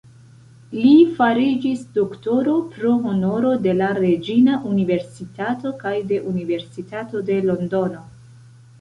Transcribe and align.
Li 0.77 0.93
fariĝis 1.19 1.83
doktoro 1.97 2.55
pro 2.71 2.95
honoro 3.05 3.53
de 3.67 3.77
la 3.83 3.91
Reĝina 4.01 4.59
Universitato 4.73 5.77
kaj 5.87 5.97
de 6.15 6.23
Universitato 6.35 7.27
de 7.33 7.43
Londono. 7.49 8.07